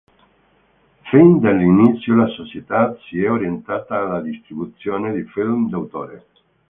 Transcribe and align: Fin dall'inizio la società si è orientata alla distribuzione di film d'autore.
Fin 1.11 1.37
dall'inizio 1.39 2.15
la 2.15 2.25
società 2.29 2.97
si 3.03 3.21
è 3.23 3.29
orientata 3.29 3.99
alla 3.99 4.19
distribuzione 4.19 5.13
di 5.13 5.21
film 5.25 5.69
d'autore. 5.69 6.25